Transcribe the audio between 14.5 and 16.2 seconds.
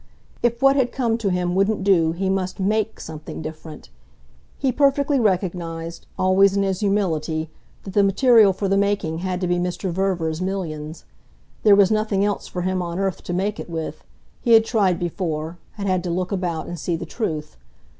had tried before had had to